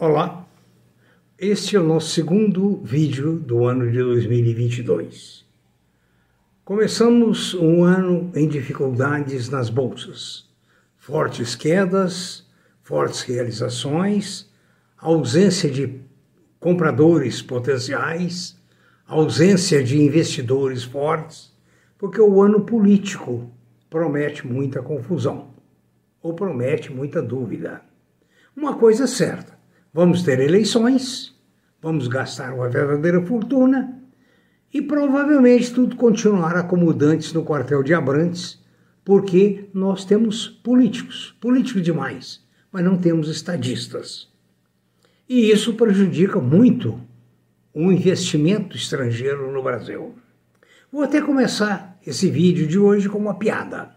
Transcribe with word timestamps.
Olá, 0.00 0.46
este 1.36 1.74
é 1.74 1.80
o 1.80 1.82
nosso 1.82 2.10
segundo 2.10 2.80
vídeo 2.84 3.36
do 3.36 3.64
ano 3.64 3.90
de 3.90 3.98
2022. 3.98 5.44
Começamos 6.64 7.52
um 7.54 7.82
ano 7.82 8.30
em 8.32 8.46
dificuldades 8.46 9.48
nas 9.48 9.68
bolsas, 9.68 10.48
fortes 10.96 11.56
quedas, 11.56 12.46
fortes 12.80 13.22
realizações, 13.22 14.48
ausência 14.96 15.68
de 15.68 16.00
compradores 16.60 17.42
potenciais, 17.42 18.56
ausência 19.04 19.82
de 19.82 20.00
investidores 20.00 20.84
fortes, 20.84 21.52
porque 21.98 22.20
o 22.20 22.40
ano 22.40 22.60
político 22.60 23.50
promete 23.90 24.46
muita 24.46 24.80
confusão 24.80 25.48
ou 26.22 26.34
promete 26.34 26.92
muita 26.92 27.20
dúvida. 27.20 27.82
Uma 28.56 28.76
coisa 28.76 29.02
é 29.02 29.08
certa 29.08 29.57
Vamos 29.92 30.22
ter 30.22 30.38
eleições, 30.38 31.34
vamos 31.80 32.08
gastar 32.08 32.52
uma 32.52 32.68
verdadeira 32.68 33.24
fortuna 33.24 33.98
e 34.72 34.82
provavelmente 34.82 35.72
tudo 35.72 35.96
continuará 35.96 36.62
como 36.62 36.90
antes 37.02 37.32
no 37.32 37.42
quartel 37.42 37.82
de 37.82 37.94
Abrantes, 37.94 38.62
porque 39.02 39.64
nós 39.72 40.04
temos 40.04 40.46
políticos, 40.46 41.34
políticos 41.40 41.82
demais, 41.82 42.44
mas 42.70 42.84
não 42.84 42.98
temos 42.98 43.30
estadistas. 43.30 44.28
E 45.26 45.50
isso 45.50 45.72
prejudica 45.72 46.38
muito 46.38 47.00
o 47.72 47.90
investimento 47.90 48.76
estrangeiro 48.76 49.50
no 49.50 49.62
Brasil. 49.62 50.14
Vou 50.92 51.02
até 51.02 51.22
começar 51.22 51.98
esse 52.06 52.30
vídeo 52.30 52.66
de 52.66 52.78
hoje 52.78 53.08
com 53.08 53.16
uma 53.16 53.38
piada. 53.38 53.90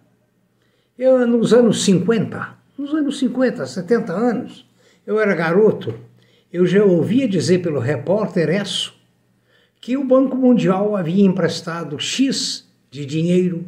Eu, 0.97 1.27
nos 1.27 1.53
anos 1.53 1.83
50, 1.83 2.57
nos 2.77 2.93
anos 2.93 3.19
50, 3.19 3.65
70 3.65 4.13
anos, 4.13 4.70
eu 5.11 5.19
era 5.19 5.35
garoto, 5.35 5.93
eu 6.51 6.65
já 6.65 6.83
ouvia 6.85 7.27
dizer 7.27 7.59
pelo 7.59 7.79
repórter 7.79 8.49
Esso 8.49 8.95
que 9.81 9.97
o 9.97 10.05
Banco 10.05 10.37
Mundial 10.37 10.95
havia 10.95 11.25
emprestado 11.25 11.99
X 11.99 12.65
de 12.89 13.05
dinheiro 13.05 13.65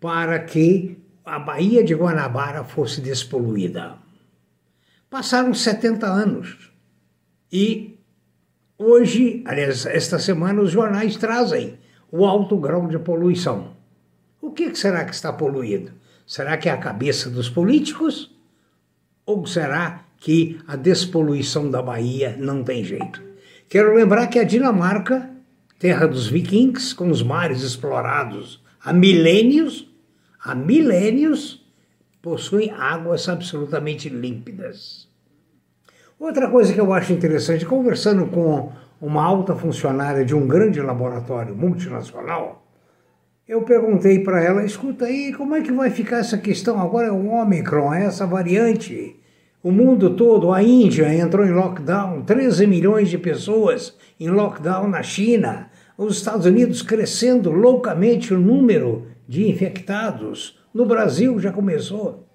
para 0.00 0.38
que 0.38 0.96
a 1.22 1.38
Baía 1.38 1.84
de 1.84 1.94
Guanabara 1.94 2.64
fosse 2.64 3.02
despoluída. 3.02 3.98
Passaram 5.10 5.52
70 5.52 6.06
anos 6.06 6.72
e 7.52 7.98
hoje, 8.78 9.42
aliás, 9.44 9.84
esta 9.84 10.18
semana, 10.18 10.62
os 10.62 10.70
jornais 10.70 11.16
trazem 11.16 11.78
o 12.10 12.24
alto 12.24 12.56
grau 12.56 12.86
de 12.86 12.98
poluição. 12.98 13.76
O 14.40 14.50
que 14.50 14.74
será 14.74 15.04
que 15.04 15.14
está 15.14 15.30
poluído? 15.30 15.92
Será 16.26 16.56
que 16.56 16.70
é 16.70 16.72
a 16.72 16.78
cabeça 16.78 17.28
dos 17.28 17.50
políticos? 17.50 18.34
Ou 19.26 19.46
será 19.46 20.05
que 20.18 20.58
a 20.66 20.76
despoluição 20.76 21.70
da 21.70 21.82
Bahia 21.82 22.36
não 22.38 22.62
tem 22.64 22.82
jeito. 22.82 23.22
Quero 23.68 23.94
lembrar 23.94 24.28
que 24.28 24.38
a 24.38 24.44
Dinamarca, 24.44 25.30
terra 25.78 26.06
dos 26.06 26.28
vikings, 26.28 26.94
com 26.94 27.10
os 27.10 27.22
mares 27.22 27.62
explorados 27.62 28.64
há 28.82 28.92
milênios, 28.92 29.92
há 30.42 30.54
milênios, 30.54 31.64
possui 32.22 32.70
águas 32.70 33.28
absolutamente 33.28 34.08
límpidas. 34.08 35.08
Outra 36.18 36.48
coisa 36.48 36.72
que 36.72 36.80
eu 36.80 36.92
acho 36.92 37.12
interessante, 37.12 37.66
conversando 37.66 38.26
com 38.28 38.72
uma 39.00 39.22
alta 39.22 39.54
funcionária 39.54 40.24
de 40.24 40.34
um 40.34 40.46
grande 40.46 40.80
laboratório 40.80 41.54
multinacional, 41.54 42.66
eu 43.46 43.62
perguntei 43.62 44.20
para 44.20 44.42
ela: 44.42 44.64
escuta 44.64 45.04
aí, 45.04 45.32
como 45.34 45.54
é 45.54 45.60
que 45.60 45.72
vai 45.72 45.90
ficar 45.90 46.18
essa 46.18 46.38
questão 46.38 46.80
agora? 46.80 47.08
É 47.08 47.12
o 47.12 47.28
Omicron, 47.28 47.92
é 47.92 48.06
essa 48.06 48.26
variante 48.26 49.20
o 49.66 49.72
mundo 49.72 50.10
todo, 50.10 50.52
a 50.52 50.62
Índia 50.62 51.12
entrou 51.12 51.44
em 51.44 51.50
lockdown, 51.50 52.22
13 52.22 52.68
milhões 52.68 53.10
de 53.10 53.18
pessoas 53.18 53.96
em 54.20 54.28
lockdown 54.28 54.86
na 54.86 55.02
China, 55.02 55.68
os 55.98 56.18
Estados 56.18 56.46
Unidos 56.46 56.82
crescendo 56.82 57.50
loucamente 57.50 58.32
o 58.32 58.38
número 58.38 59.08
de 59.26 59.50
infectados, 59.50 60.56
no 60.72 60.86
Brasil 60.86 61.40
já 61.40 61.50
começou. 61.50 62.28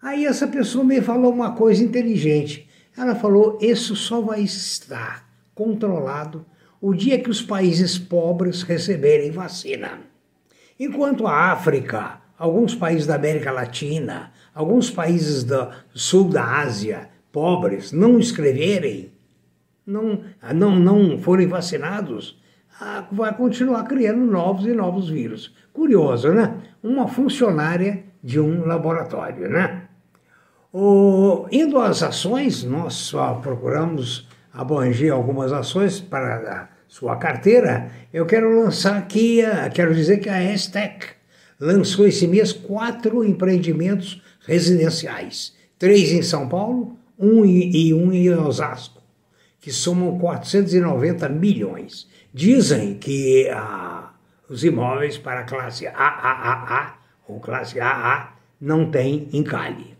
Aí 0.00 0.26
essa 0.26 0.46
pessoa 0.46 0.84
me 0.84 1.00
falou 1.00 1.32
uma 1.32 1.56
coisa 1.56 1.82
inteligente. 1.82 2.68
Ela 2.96 3.16
falou: 3.16 3.58
isso 3.60 3.96
só 3.96 4.20
vai 4.20 4.42
estar 4.42 5.28
controlado 5.56 6.46
o 6.80 6.94
dia 6.94 7.18
que 7.18 7.30
os 7.30 7.42
países 7.42 7.98
pobres 7.98 8.62
receberem 8.62 9.32
vacina. 9.32 10.02
Enquanto 10.78 11.26
a 11.26 11.50
África, 11.50 12.20
alguns 12.38 12.74
países 12.74 13.06
da 13.06 13.14
América 13.14 13.50
Latina, 13.50 14.32
alguns 14.54 14.90
países 14.90 15.44
do 15.44 15.68
sul 15.94 16.28
da 16.28 16.58
Ásia, 16.58 17.08
pobres, 17.32 17.92
não 17.92 18.18
escreverem, 18.18 19.12
não, 19.86 20.20
não, 20.54 20.76
não 20.76 21.18
forem 21.18 21.46
vacinados, 21.46 22.40
ah, 22.80 23.04
vai 23.10 23.34
continuar 23.34 23.84
criando 23.84 24.24
novos 24.24 24.66
e 24.66 24.72
novos 24.72 25.08
vírus. 25.08 25.54
Curioso, 25.72 26.32
né? 26.32 26.56
Uma 26.82 27.08
funcionária 27.08 28.04
de 28.22 28.40
um 28.40 28.66
laboratório, 28.66 29.48
né? 29.48 29.82
O, 30.72 31.46
indo 31.50 31.78
às 31.78 32.02
ações, 32.02 32.64
nós 32.64 32.94
só 32.94 33.34
procuramos 33.34 34.28
abranger 34.52 35.12
algumas 35.12 35.52
ações 35.52 36.00
para 36.00 36.36
a 36.36 36.68
sua 36.86 37.16
carteira. 37.16 37.90
Eu 38.12 38.26
quero 38.26 38.60
lançar 38.60 38.96
aqui, 38.98 39.42
quero 39.72 39.94
dizer 39.94 40.18
que 40.18 40.28
a 40.28 40.52
Estec 40.52 41.15
lançou 41.58 42.06
esse 42.06 42.26
mês 42.26 42.52
quatro 42.52 43.24
empreendimentos 43.24 44.22
residenciais, 44.40 45.54
três 45.78 46.12
em 46.12 46.22
São 46.22 46.48
Paulo 46.48 46.96
um 47.18 47.44
e 47.44 47.94
um 47.94 48.12
em 48.12 48.28
Osasco, 48.30 49.02
que 49.60 49.72
somam 49.72 50.18
490 50.18 51.28
milhões. 51.28 52.06
Dizem 52.32 52.94
que 52.94 53.48
ah, 53.50 54.12
os 54.48 54.64
imóveis 54.64 55.16
para 55.16 55.40
a 55.40 55.44
classe 55.44 55.86
AAA 55.86 56.98
ou 57.26 57.40
classe 57.40 57.80
AA 57.80 58.34
não 58.60 58.90
têm 58.90 59.28
encalhe. 59.32 59.96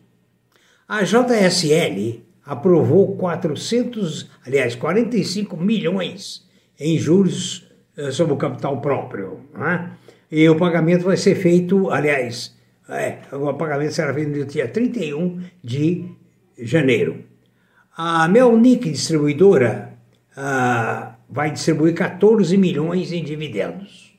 A 0.89 1.03
JSL 1.03 2.22
aprovou 2.45 3.16
400, 3.16 4.31
aliás, 4.47 4.77
45 4.77 5.56
milhões 5.56 6.47
em 6.78 6.97
juros 6.97 7.66
eh, 7.97 8.12
sobre 8.12 8.34
o 8.34 8.37
capital 8.37 8.81
próprio. 8.81 9.41
Né? 9.53 9.91
E 10.31 10.48
o 10.48 10.56
pagamento 10.56 11.04
vai 11.04 11.16
ser 11.16 11.37
feito, 11.37 11.91
aliás, 11.91 12.56
é, 12.88 13.19
o 13.32 13.53
pagamento 13.54 13.92
será 13.92 14.12
feito 14.12 14.31
no 14.31 14.44
dia 14.44 14.69
31 14.69 15.42
de 15.62 16.10
janeiro. 16.59 17.25
A 17.97 18.28
Melnick 18.28 18.91
Distribuidora 18.91 19.94
ah, 20.36 21.16
vai 21.28 21.50
distribuir 21.50 21.94
14 21.94 22.56
milhões 22.56 23.12
em 23.12 23.25
dividendos. 23.25 24.15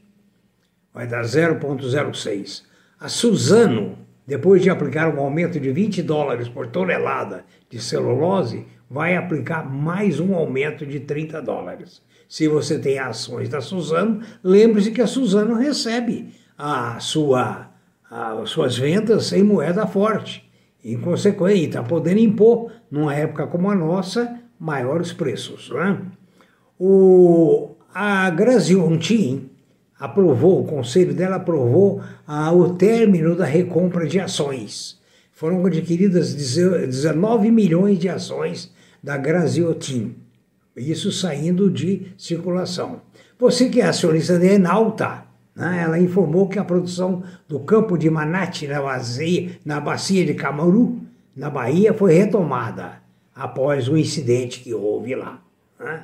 Vai 0.94 1.08
dar 1.08 1.24
0,06. 1.24 2.64
A 3.00 3.08
Suzano, 3.08 3.98
depois 4.26 4.62
de 4.62 4.70
aplicar 4.70 5.14
um 5.14 5.20
aumento 5.20 5.60
de 5.60 5.72
20 5.72 6.02
dólares 6.02 6.50
por 6.50 6.68
tonelada 6.68 7.46
de 7.70 7.80
celulose, 7.80 8.66
vai 8.90 9.16
aplicar 9.16 9.70
mais 9.70 10.20
um 10.20 10.34
aumento 10.34 10.86
de 10.86 11.00
30 11.00 11.42
dólares. 11.42 12.02
Se 12.28 12.48
você 12.48 12.80
tem 12.80 13.00
ações 13.00 13.50
da 13.50 13.62
Suzano, 13.62 14.22
lembre-se 14.44 14.92
que 14.92 15.02
a 15.02 15.08
Suzano 15.08 15.56
recebe 15.56 16.34
a 16.58 17.00
sua, 17.00 17.70
as 18.10 18.50
suas 18.50 18.78
vendas 18.78 19.32
em 19.32 19.44
moeda 19.44 19.86
forte. 19.86 20.50
Em 20.84 20.98
consequência, 20.98 21.66
está 21.66 21.84
podendo 21.84 22.20
impor, 22.20 22.72
numa 22.90 23.14
época 23.14 23.48
como 23.48 23.70
a 23.70 23.76
nossa, 23.76 24.40
maiores 24.60 25.12
preços. 25.12 25.70
Né? 25.70 26.02
O, 26.80 27.76
a 27.94 28.30
Graziontin 28.30 29.50
aprovou, 30.00 30.62
o 30.62 30.68
conselho 30.68 31.14
dela 31.14 31.38
aprovou 31.38 32.02
ah, 32.26 32.52
o 32.54 32.76
término 32.76 33.36
da 33.36 33.46
recompra 33.46 34.08
de 34.08 34.20
ações. 34.20 34.98
Foram 35.32 35.66
adquiridas 35.66 36.34
19 36.34 37.52
milhões 37.52 38.00
de 38.00 38.10
ações 38.10 38.72
da 39.08 39.16
Graziotin 39.16 40.18
isso 40.76 41.14
saindo 41.14 41.72
de 41.72 42.12
circulação. 42.18 43.02
Você 43.40 43.70
que 43.70 43.80
é 43.80 43.86
acionista 43.86 44.38
da 44.38 44.46
Enalta, 44.46 45.24
né, 45.56 45.82
ela 45.82 45.98
informou 45.98 46.50
que 46.50 46.60
a 46.60 46.64
produção 46.66 47.24
do 47.48 47.62
campo 47.62 47.98
de 47.98 48.10
Manate 48.10 48.68
na, 48.68 48.82
bacia, 48.82 49.52
na 49.64 49.80
bacia 49.80 50.26
de 50.26 50.34
Camaru, 50.34 51.00
na 51.34 51.50
Bahia, 51.50 51.94
foi 51.94 52.16
retomada 52.16 53.02
após 53.34 53.88
o 53.88 53.96
incidente 53.96 54.60
que 54.60 54.74
houve 54.74 55.16
lá. 55.16 55.42
Né? 55.80 56.04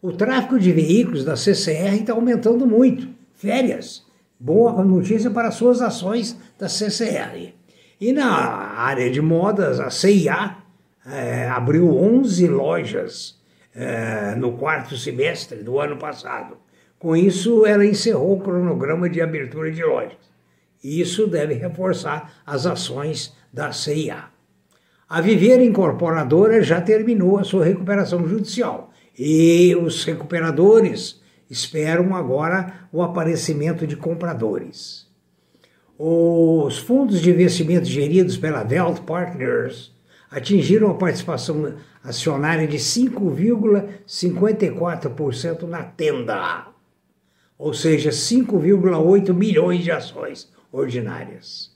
O 0.00 0.10
tráfego 0.10 0.58
de 0.58 0.72
veículos 0.72 1.24
da 1.24 1.36
CCR 1.36 1.94
está 2.00 2.14
aumentando 2.14 2.66
muito. 2.66 3.06
Férias. 3.34 4.02
Boa 4.38 4.82
notícia 4.82 5.30
para 5.30 5.50
suas 5.50 5.82
ações 5.82 6.38
da 6.58 6.70
CCR. 6.70 7.52
E 8.00 8.14
na 8.14 8.26
área 8.26 9.10
de 9.10 9.20
modas, 9.20 9.78
a 9.78 9.90
CIA 9.90 10.56
é, 11.06 11.48
abriu 11.48 11.96
11 11.96 12.46
lojas 12.48 13.40
é, 13.74 14.34
no 14.34 14.52
quarto 14.52 14.96
semestre 14.96 15.62
do 15.62 15.78
ano 15.78 15.96
passado. 15.96 16.56
Com 16.98 17.16
isso, 17.16 17.64
ela 17.64 17.84
encerrou 17.86 18.36
o 18.36 18.40
cronograma 18.40 19.08
de 19.08 19.20
abertura 19.20 19.70
de 19.70 19.82
lojas. 19.82 20.18
Isso 20.82 21.26
deve 21.26 21.54
reforçar 21.54 22.42
as 22.44 22.66
ações 22.66 23.34
da 23.52 23.72
CIA. 23.72 24.24
A 25.08 25.20
Viver 25.20 25.60
Incorporadora 25.60 26.62
já 26.62 26.80
terminou 26.80 27.38
a 27.38 27.44
sua 27.44 27.64
recuperação 27.64 28.26
judicial 28.28 28.92
e 29.18 29.74
os 29.74 30.04
recuperadores 30.04 31.20
esperam 31.50 32.14
agora 32.14 32.88
o 32.92 33.02
aparecimento 33.02 33.86
de 33.86 33.96
compradores. 33.96 35.08
Os 35.98 36.78
fundos 36.78 37.20
de 37.20 37.30
investimento 37.30 37.86
geridos 37.86 38.36
pela 38.36 38.62
Velt 38.62 39.00
Partners 39.00 39.92
atingiram 40.30 40.90
a 40.90 40.94
participação 40.94 41.74
acionária 42.02 42.66
de 42.66 42.78
5,54% 42.78 45.62
na 45.62 45.82
tenda, 45.82 46.68
ou 47.58 47.74
seja, 47.74 48.08
5,8 48.10 49.34
milhões 49.34 49.82
de 49.82 49.90
ações 49.90 50.50
ordinárias. 50.72 51.68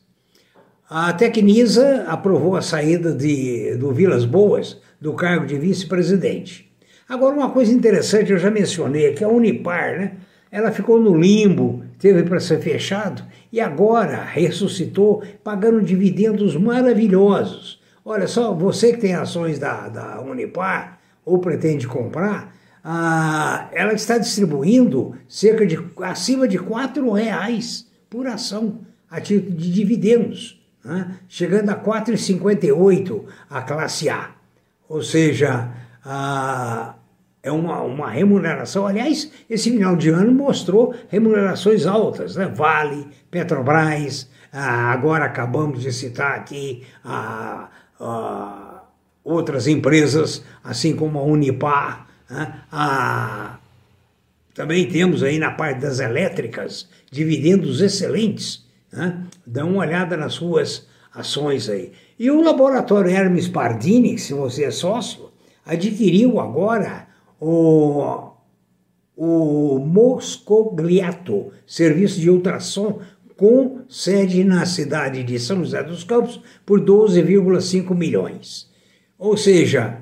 A 0.89 1.13
Tecnisa 1.13 2.05
aprovou 2.07 2.57
a 2.57 2.63
saída 2.63 3.13
de, 3.13 3.75
do 3.77 3.93
Vilas 3.93 4.25
Boas 4.25 4.81
do 5.01 5.15
cargo 5.15 5.45
de 5.47 5.59
vice-presidente. 5.59 6.73
Agora, 7.09 7.35
uma 7.35 7.51
coisa 7.51 7.73
interessante, 7.73 8.31
eu 8.33 8.39
já 8.39 8.51
mencionei, 8.51 9.13
que 9.13 9.25
a 9.25 9.29
Unipar, 9.29 9.99
né, 9.99 10.13
ela 10.51 10.71
ficou 10.71 11.01
no 11.01 11.17
limbo, 11.17 11.83
teve 11.99 12.23
para 12.23 12.39
ser 12.39 12.61
fechado 12.61 13.25
e 13.53 13.61
agora 13.61 14.23
ressuscitou 14.23 15.25
pagando 15.43 15.83
dividendos 15.83 16.55
maravilhosos. 16.57 17.83
Olha 18.05 18.29
só, 18.29 18.53
você 18.53 18.93
que 18.93 19.01
tem 19.01 19.15
ações 19.15 19.59
da, 19.59 19.89
da 19.89 20.21
Unipar 20.21 20.99
ou 21.25 21.39
pretende 21.39 21.87
comprar, 21.89 22.55
ah, 22.85 23.69
ela 23.73 23.95
está 23.95 24.19
distribuindo 24.19 25.17
cerca 25.27 25.67
de 25.67 25.79
acima 26.03 26.47
de 26.47 26.59
R$ 26.59 26.65
reais 27.15 27.89
por 28.11 28.27
ação 28.27 28.81
a 29.11 29.21
título 29.23 29.57
de 29.57 29.73
dividendos, 29.73 30.63
né? 30.85 31.17
chegando 31.27 31.71
a 31.71 31.77
4,58 31.77 33.25
a 33.49 33.63
classe 33.63 34.11
A. 34.11 34.33
Ou 34.87 35.03
seja, 35.03 35.71
ah, 36.05 36.97
é 37.43 37.51
uma, 37.51 37.81
uma 37.81 38.11
remuneração. 38.11 38.87
Aliás, 38.87 39.31
esse 39.49 39.71
final 39.71 39.97
de 39.97 40.11
ano 40.11 40.33
mostrou 40.33 40.95
remunerações 41.09 41.87
altas, 41.87 42.37
né? 42.37 42.53
Vale, 42.55 43.07
Petrobras, 43.31 44.29
ah, 44.53 44.93
agora 44.93 45.25
acabamos 45.25 45.81
de 45.81 45.93
citar 45.93 46.35
aqui 46.35 46.85
ah, 47.03 47.71
ah, 48.01 48.83
outras 49.25 49.67
empresas, 49.67 50.45
assim 50.63 50.95
como 50.95 51.19
a 51.19 51.23
Unipar. 51.23 52.07
Né? 52.29 52.63
Ah, 52.71 53.59
também 54.55 54.89
temos 54.89 55.23
aí 55.23 55.39
na 55.39 55.51
parte 55.51 55.81
das 55.81 56.01
elétricas 56.01 56.89
dividendos 57.11 57.81
excelentes. 57.81 58.65
Né? 58.93 59.25
Dá 59.47 59.65
uma 59.65 59.81
olhada 59.81 60.17
nas 60.17 60.35
suas 60.35 60.87
ações 61.13 61.69
aí. 61.69 61.93
E 62.19 62.31
o 62.31 62.43
laboratório 62.43 63.11
Hermes 63.11 63.49
Pardini, 63.49 64.19
se 64.19 64.33
você 64.33 64.65
é 64.65 64.71
sócio, 64.71 65.31
adquiriu 65.67 66.39
agora 66.39 67.09
o, 67.41 68.31
o 69.17 69.79
Moscogliato, 69.79 71.53
serviço 71.67 72.21
de 72.21 72.31
ultrassom 72.31 73.01
com 73.37 73.81
sede 73.89 74.45
na 74.45 74.65
cidade 74.65 75.23
de 75.23 75.39
São 75.39 75.59
José 75.59 75.83
dos 75.83 76.05
Campos, 76.05 76.41
por 76.65 76.81
12,5 76.81 77.95
milhões. 77.95 78.71
Ou 79.19 79.37
seja, 79.37 79.99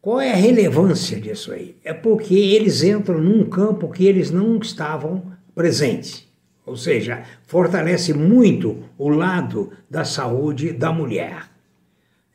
qual 0.00 0.20
é 0.20 0.32
a 0.32 0.36
relevância 0.36 1.20
disso 1.20 1.52
aí? 1.52 1.76
É 1.84 1.92
porque 1.92 2.34
eles 2.34 2.82
entram 2.82 3.20
num 3.20 3.44
campo 3.44 3.88
que 3.88 4.06
eles 4.06 4.30
não 4.30 4.58
estavam 4.58 5.32
presentes. 5.54 6.26
Ou 6.64 6.76
seja, 6.76 7.22
fortalece 7.46 8.12
muito 8.14 8.84
o 8.96 9.08
lado 9.08 9.70
da 9.90 10.04
saúde 10.04 10.72
da 10.72 10.92
mulher. 10.92 11.50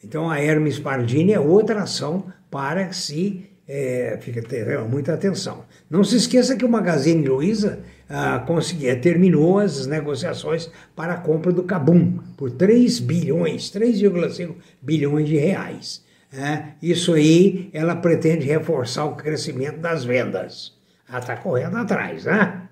Então 0.04 0.30
a 0.30 0.40
Hermes 0.40 0.80
Pardini 0.80 1.34
é 1.34 1.40
outra 1.40 1.84
ação 1.84 2.32
para 2.50 2.94
se 2.94 3.50
é, 3.68 4.18
fica 4.22 4.42
ter 4.42 4.80
muita 4.88 5.14
atenção. 5.14 5.66
Não 5.90 6.04
se 6.04 6.16
esqueça 6.16 6.56
que 6.56 6.64
o 6.64 6.70
Magazine 6.70 7.28
Luiza 7.28 7.80
ah, 8.10 8.40
conseguia, 8.40 8.96
terminou 8.96 9.60
as 9.60 9.86
negociações 9.86 10.72
para 10.96 11.14
a 11.14 11.18
compra 11.18 11.52
do 11.52 11.64
Cabum 11.64 12.20
por 12.38 12.52
3 12.52 13.00
bilhões, 13.00 13.70
3,5 13.70 14.56
bilhões 14.82 15.28
de 15.28 15.38
reais. 15.38 16.06
É, 16.32 16.74
isso 16.82 17.14
aí 17.14 17.70
ela 17.74 17.96
pretende 17.96 18.46
reforçar 18.46 19.06
o 19.06 19.16
crescimento 19.16 19.80
das 19.80 20.06
vendas. 20.06 20.74
Ela 21.10 21.20
está 21.20 21.36
correndo 21.36 21.78
atrás, 21.78 22.26
né? 22.26 22.64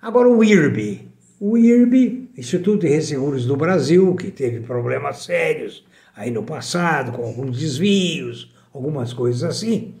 Agora 0.00 0.28
o 0.28 0.42
IRB. 0.42 1.08
O 1.38 1.56
IRB, 1.56 2.28
Instituto 2.36 2.80
de 2.80 2.88
Resseguros 2.88 3.46
do 3.46 3.56
Brasil, 3.56 4.14
que 4.14 4.30
teve 4.30 4.60
problemas 4.60 5.24
sérios 5.24 5.86
aí 6.14 6.30
no 6.30 6.42
passado, 6.42 7.12
com 7.12 7.24
alguns 7.24 7.58
desvios, 7.58 8.54
algumas 8.74 9.14
coisas 9.14 9.42
assim 9.42 9.94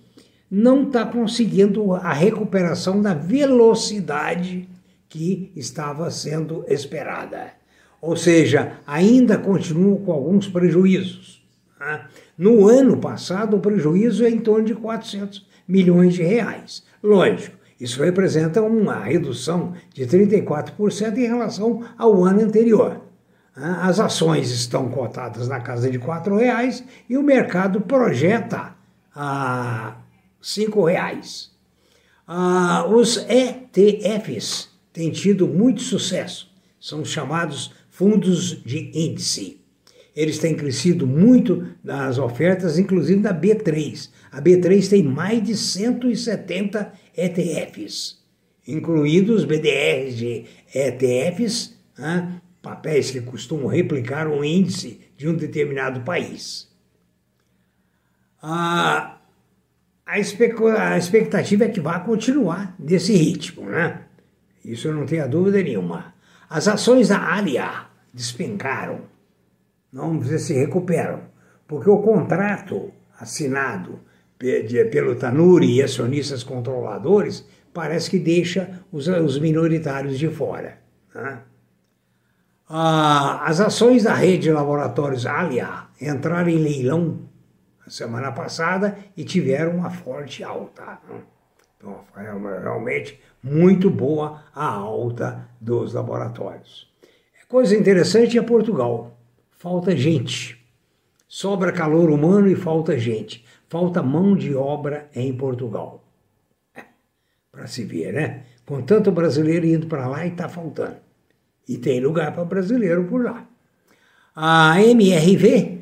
não 0.50 0.82
está 0.82 1.06
conseguindo 1.06 1.94
a 1.94 2.12
recuperação 2.12 3.00
da 3.00 3.14
velocidade 3.14 4.68
que 5.08 5.52
estava 5.54 6.10
sendo 6.10 6.64
esperada. 6.66 7.52
Ou 8.00 8.16
seja, 8.16 8.78
ainda 8.86 9.38
continua 9.38 9.98
com 10.00 10.10
alguns 10.10 10.48
prejuízos. 10.48 11.44
Né? 11.78 12.06
No 12.36 12.68
ano 12.68 12.96
passado, 12.96 13.56
o 13.56 13.60
prejuízo 13.60 14.24
é 14.24 14.30
em 14.30 14.40
torno 14.40 14.64
de 14.64 14.74
400 14.74 15.46
milhões 15.68 16.14
de 16.14 16.22
reais. 16.22 16.82
Lógico, 17.02 17.56
isso 17.78 18.02
representa 18.02 18.62
uma 18.62 19.04
redução 19.04 19.74
de 19.92 20.06
34% 20.06 21.16
em 21.16 21.26
relação 21.26 21.84
ao 21.96 22.24
ano 22.24 22.40
anterior. 22.40 23.00
Né? 23.56 23.78
As 23.82 24.00
ações 24.00 24.50
estão 24.50 24.88
cotadas 24.88 25.48
na 25.48 25.60
casa 25.60 25.90
de 25.90 25.98
R$ 25.98 26.36
reais 26.38 26.82
e 27.08 27.16
o 27.16 27.22
mercado 27.22 27.80
projeta 27.80 28.74
a 29.14 29.96
cinco 30.40 30.84
reais. 30.84 31.50
Ah, 32.26 32.86
os 32.88 33.16
ETFs 33.28 34.68
têm 34.92 35.10
tido 35.10 35.48
muito 35.48 35.82
sucesso, 35.82 36.50
são 36.78 37.04
chamados 37.04 37.72
fundos 37.88 38.62
de 38.64 38.90
índice. 38.94 39.60
Eles 40.14 40.38
têm 40.38 40.54
crescido 40.54 41.06
muito 41.06 41.66
nas 41.82 42.18
ofertas, 42.18 42.78
inclusive 42.78 43.20
da 43.20 43.34
B3. 43.34 44.10
A 44.32 44.40
B3 44.40 44.88
tem 44.88 45.02
mais 45.02 45.42
de 45.42 45.56
170 45.56 46.92
ETFs, 47.16 48.18
incluídos 48.66 49.44
BDRs 49.44 50.16
de 50.16 50.44
ETFs, 50.74 51.76
né, 51.98 52.40
papéis 52.62 53.10
que 53.10 53.20
costumam 53.20 53.66
replicar 53.66 54.28
um 54.28 54.44
índice 54.44 55.00
de 55.16 55.28
um 55.28 55.34
determinado 55.34 56.02
país. 56.02 56.68
Ah, 58.42 59.19
a, 60.10 60.92
a 60.92 60.98
expectativa 60.98 61.64
é 61.64 61.68
que 61.68 61.80
vá 61.80 62.00
continuar 62.00 62.74
nesse 62.78 63.14
ritmo, 63.14 63.66
né? 63.66 64.02
Isso 64.64 64.88
eu 64.88 64.94
não 64.94 65.06
tenho 65.06 65.28
dúvida 65.28 65.62
nenhuma. 65.62 66.14
As 66.48 66.66
ações 66.66 67.08
da 67.08 67.32
Alia 67.32 67.86
despencaram, 68.12 69.02
não 69.92 70.22
se 70.22 70.52
recuperam, 70.52 71.20
porque 71.66 71.88
o 71.88 72.02
contrato 72.02 72.92
assinado 73.18 74.00
pelo 74.90 75.14
Tanuri 75.14 75.76
e 75.76 75.82
acionistas 75.82 76.42
controladores 76.42 77.46
parece 77.72 78.10
que 78.10 78.18
deixa 78.18 78.82
os, 78.90 79.06
os 79.06 79.38
minoritários 79.38 80.18
de 80.18 80.28
fora. 80.28 80.78
Né? 81.14 81.40
Ah, 82.68 83.44
as 83.46 83.60
ações 83.60 84.04
da 84.04 84.14
rede 84.14 84.44
de 84.44 84.52
laboratórios 84.52 85.26
Alia 85.26 85.84
entraram 86.00 86.48
em 86.48 86.58
leilão 86.58 87.29
semana 87.90 88.32
passada 88.32 88.96
e 89.16 89.24
tiveram 89.24 89.76
uma 89.76 89.90
forte 89.90 90.44
alta. 90.44 90.98
Né? 91.08 91.20
Então, 91.76 92.00
foi 92.12 92.22
realmente 92.22 93.20
muito 93.42 93.90
boa 93.90 94.44
a 94.54 94.66
alta 94.66 95.48
dos 95.60 95.94
laboratórios. 95.94 96.90
Coisa 97.50 97.76
interessante 97.76 98.38
é 98.38 98.42
Portugal. 98.42 99.18
Falta 99.50 99.96
gente. 99.96 100.64
Sobra 101.26 101.72
calor 101.72 102.08
humano 102.08 102.48
e 102.48 102.54
falta 102.54 102.96
gente. 102.96 103.44
Falta 103.68 104.02
mão 104.02 104.36
de 104.36 104.54
obra 104.54 105.08
em 105.12 105.36
Portugal. 105.36 106.04
É, 106.72 106.84
para 107.50 107.66
se 107.66 107.84
ver, 107.84 108.12
né? 108.12 108.44
Com 108.64 108.80
tanto 108.82 109.10
brasileiro 109.10 109.66
indo 109.66 109.88
para 109.88 110.06
lá 110.06 110.24
e 110.24 110.28
está 110.28 110.48
faltando. 110.48 110.98
E 111.68 111.76
tem 111.76 112.00
lugar 112.00 112.32
para 112.32 112.44
brasileiro 112.44 113.04
por 113.04 113.24
lá. 113.24 113.44
A 114.34 114.80
MRV 114.80 115.79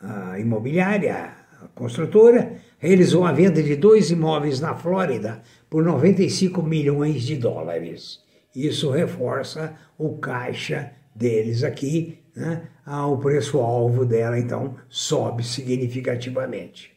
a 0.00 0.38
imobiliária, 0.38 1.32
a 1.62 1.68
construtora, 1.74 2.56
realizou 2.78 3.24
a 3.24 3.32
venda 3.32 3.62
de 3.62 3.76
dois 3.76 4.10
imóveis 4.10 4.60
na 4.60 4.74
Flórida 4.74 5.42
por 5.68 5.84
95 5.84 6.62
milhões 6.62 7.22
de 7.22 7.36
dólares. 7.36 8.20
Isso 8.54 8.90
reforça 8.90 9.74
o 9.96 10.18
caixa 10.18 10.92
deles 11.14 11.64
aqui, 11.64 12.18
né? 12.34 12.68
Ah, 12.86 13.06
o 13.06 13.18
preço-alvo 13.18 14.04
dela, 14.04 14.38
então, 14.38 14.76
sobe 14.88 15.42
significativamente. 15.42 16.96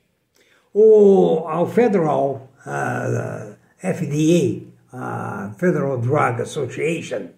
O 0.73 1.45
ao 1.47 1.67
Federal 1.67 2.49
uh, 2.65 3.55
FDA, 3.77 4.61
uh, 4.93 5.53
Federal 5.57 5.97
Drug 5.97 6.41
Association, 6.43 7.29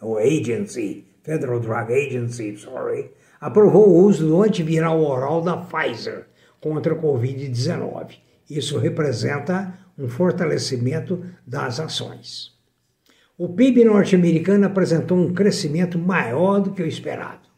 ou 0.00 0.18
Agency 0.18 1.06
Federal 1.22 1.60
Drug 1.60 1.92
Agency, 1.92 2.56
sorry, 2.56 3.10
aprovou 3.42 3.88
o 3.88 4.04
uso 4.04 4.24
do 4.24 4.40
antiviral 4.40 5.02
oral 5.02 5.42
da 5.42 5.56
Pfizer 5.56 6.28
contra 6.60 6.94
a 6.94 6.96
Covid-19. 6.96 8.18
Isso 8.48 8.78
representa 8.78 9.76
um 9.98 10.08
fortalecimento 10.08 11.24
das 11.44 11.80
ações. 11.80 12.52
O 13.36 13.48
PIB 13.48 13.84
norte-americano 13.84 14.66
apresentou 14.66 15.18
um 15.18 15.34
crescimento 15.34 15.98
maior 15.98 16.60
do 16.60 16.70
que 16.70 16.82
o 16.84 16.86
esperado, 16.86 17.48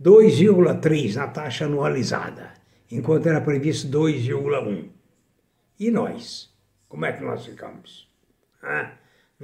2,3 0.00 1.16
na 1.16 1.26
taxa 1.26 1.64
anualizada, 1.64 2.52
enquanto 2.88 3.28
era 3.28 3.40
previsto 3.40 3.88
2,1. 3.88 4.88
E 5.80 5.90
nós? 5.90 6.54
Como 6.88 7.04
é 7.06 7.12
que 7.12 7.24
nós 7.24 7.44
ficamos? 7.44 8.08
Ah, 8.62 8.92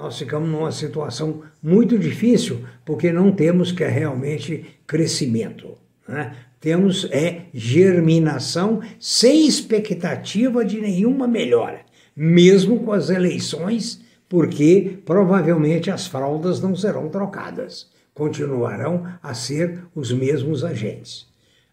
nós 0.01 0.19
ficamos 0.19 0.49
numa 0.49 0.73
situação 0.73 1.43
muito 1.63 1.99
difícil 1.99 2.65
porque 2.87 3.13
não 3.13 3.31
temos 3.31 3.71
que 3.71 3.85
é 3.85 3.89
realmente 3.89 4.65
crescimento. 4.87 5.77
Né? 6.09 6.35
Temos 6.59 7.07
é 7.11 7.43
germinação 7.53 8.81
sem 8.99 9.47
expectativa 9.47 10.65
de 10.65 10.81
nenhuma 10.81 11.29
melhora, 11.29 11.81
mesmo 12.17 12.81
com 12.81 12.93
as 12.93 13.11
eleições, 13.11 14.03
porque 14.27 14.99
provavelmente 15.05 15.91
as 15.91 16.07
fraldas 16.07 16.61
não 16.63 16.75
serão 16.75 17.11
trocadas, 17.11 17.91
continuarão 18.15 19.07
a 19.23 19.35
ser 19.35 19.81
os 19.95 20.11
mesmos 20.13 20.65
agentes. 20.65 21.27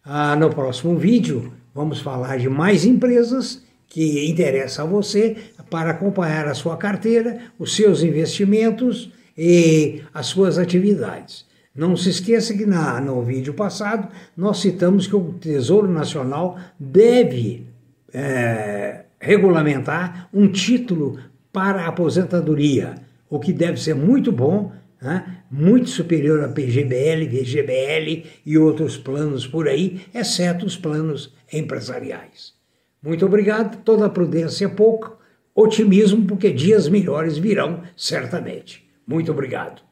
Ah, 0.04 0.36
no 0.36 0.50
próximo 0.50 0.98
vídeo, 0.98 1.54
vamos 1.74 2.02
falar 2.02 2.38
de 2.38 2.50
mais 2.50 2.84
empresas 2.84 3.64
que 3.88 4.28
interessam 4.30 4.86
a 4.86 4.90
você 4.90 5.38
para 5.70 5.92
acompanhar 5.92 6.48
a 6.48 6.54
sua 6.54 6.78
carteira, 6.78 7.40
os 7.58 7.76
seus 7.76 8.04
investimentos 8.04 9.12
e 9.38 10.02
as 10.14 10.28
suas 10.28 10.58
atividades. 10.58 11.46
Não 11.76 11.96
se 11.96 12.10
esqueça 12.10 12.56
que 12.56 12.66
na, 12.66 13.00
no 13.00 13.22
vídeo 13.22 13.54
passado 13.54 14.08
nós 14.36 14.60
citamos 14.60 15.06
que 15.06 15.16
o 15.16 15.34
Tesouro 15.34 15.88
Nacional 15.88 16.58
deve 16.80 17.68
é, 18.12 19.06
regulamentar 19.20 20.28
um 20.34 20.48
título 20.48 21.20
para 21.54 21.84
a 21.84 21.88
aposentadoria, 21.88 22.96
o 23.30 23.40
que 23.40 23.54
deve 23.54 23.80
ser 23.80 23.94
muito 23.94 24.32
bom, 24.32 24.72
né? 25.00 25.44
muito 25.52 25.90
superior 25.90 26.44
a 26.44 26.50
PGBL, 26.50 27.28
VGBL 27.28 28.26
e 28.46 28.58
outros 28.58 28.98
planos 28.98 29.46
por 29.46 29.68
aí, 29.68 30.02
exceto 30.14 30.66
os 30.66 30.76
planos 30.76 31.34
empresariais. 31.54 32.57
Muito 33.02 33.26
obrigado, 33.26 33.84
toda 33.84 34.10
prudência 34.10 34.66
é 34.66 34.70
pouco, 34.70 35.18
otimismo, 35.54 36.26
porque 36.26 36.52
dias 36.52 36.88
melhores 36.88 37.38
virão 37.38 37.84
certamente. 37.96 38.88
Muito 39.06 39.32
obrigado. 39.32 39.87